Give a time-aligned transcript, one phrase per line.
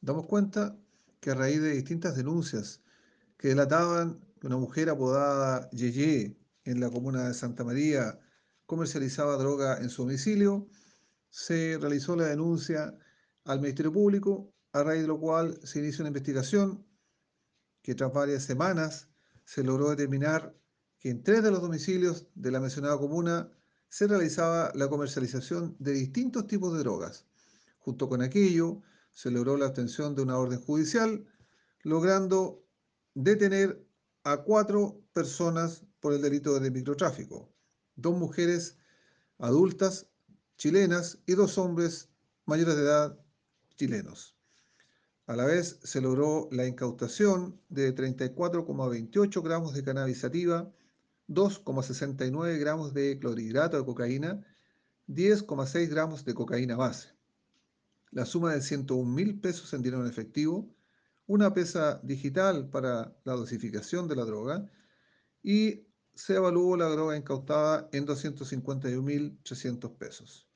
[0.00, 0.76] damos cuenta
[1.20, 2.80] que a raíz de distintas denuncias
[3.36, 8.18] que delataban que una mujer apodada Yeye en la comuna de Santa María
[8.66, 10.68] comercializaba droga en su domicilio,
[11.28, 12.96] se realizó la denuncia
[13.44, 16.86] al Ministerio Público, a raíz de lo cual se inició una investigación
[17.82, 19.08] que tras varias semanas
[19.44, 20.54] se logró determinar
[20.98, 23.50] que en tres de los domicilios de la mencionada comuna
[23.88, 27.26] se realizaba la comercialización de distintos tipos de drogas.
[27.78, 28.82] Junto con aquello,
[29.12, 31.26] se logró la obtención de una orden judicial,
[31.82, 32.62] logrando
[33.14, 33.84] detener
[34.24, 37.52] a cuatro personas por el delito de microtráfico,
[37.96, 38.76] dos mujeres
[39.38, 40.06] adultas
[40.56, 42.08] chilenas y dos hombres
[42.44, 43.18] mayores de edad
[43.76, 44.36] chilenos.
[45.26, 50.70] A la vez se logró la incautación de 34,28 gramos de cannabis sativa,
[51.28, 54.44] 2,69 gramos de clorhidrato de cocaína,
[55.06, 57.19] 10,6 gramos de cocaína base.
[58.12, 60.68] La suma de 101 mil pesos en dinero en efectivo,
[61.26, 64.68] una pesa digital para la dosificación de la droga
[65.42, 70.48] y se evaluó la droga incautada en 251.300 pesos.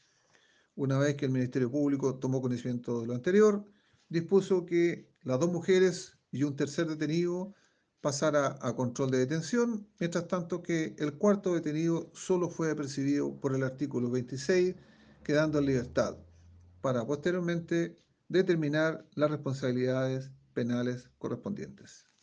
[0.75, 3.65] Una vez que el Ministerio Público tomó conocimiento de lo anterior,
[4.09, 7.55] dispuso que las dos mujeres y un tercer detenido
[8.01, 13.55] pasara a control de detención, mientras tanto que el cuarto detenido solo fue apercibido por
[13.55, 14.75] el artículo 26,
[15.23, 16.19] quedando en libertad,
[16.85, 22.07] para posteriormente determinar las responsabilidades penales correspondientes.